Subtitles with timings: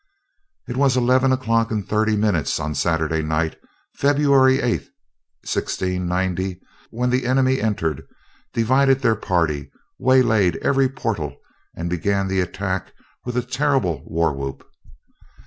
[0.67, 3.55] It was eleven o'clock and thirty minutes on Saturday night,
[3.93, 4.87] February 8th,
[5.45, 8.07] 1690, when the enemy entered,
[8.51, 9.69] divided their party,
[9.99, 11.37] waylaid every portal
[11.75, 12.93] and began the attack
[13.25, 14.67] with a terrible war whoop.